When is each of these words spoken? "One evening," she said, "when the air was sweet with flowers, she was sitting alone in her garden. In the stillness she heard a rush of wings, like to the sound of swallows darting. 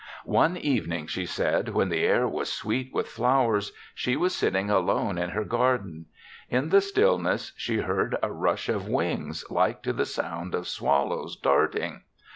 "One 0.25 0.57
evening," 0.57 1.05
she 1.05 1.27
said, 1.27 1.69
"when 1.75 1.89
the 1.89 2.01
air 2.03 2.27
was 2.27 2.51
sweet 2.51 2.91
with 2.91 3.07
flowers, 3.07 3.71
she 3.93 4.15
was 4.15 4.33
sitting 4.33 4.71
alone 4.71 5.19
in 5.19 5.29
her 5.29 5.43
garden. 5.43 6.07
In 6.49 6.69
the 6.69 6.81
stillness 6.81 7.53
she 7.55 7.77
heard 7.81 8.17
a 8.23 8.31
rush 8.31 8.67
of 8.67 8.87
wings, 8.87 9.45
like 9.51 9.83
to 9.83 9.93
the 9.93 10.07
sound 10.07 10.55
of 10.55 10.67
swallows 10.67 11.35
darting. 11.35 12.01